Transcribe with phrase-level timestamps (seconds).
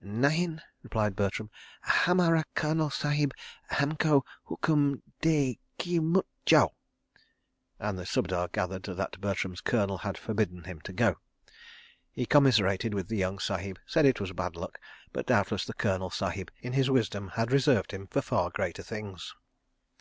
[0.00, 1.48] "Nahin," replied Bertram.
[1.82, 3.32] "Hamara Colonel Sahib
[3.70, 6.74] hamko hookum dea ki 'Mut jao,'"
[7.78, 11.18] and the Subedar gathered that Bertram's Colonel had forbidden him to go.
[12.10, 14.80] He commiserated with the young Sahib, said it was bad luck,
[15.12, 19.36] but doubtless the Colonel Sahib in his wisdom had reserved him for far greater things.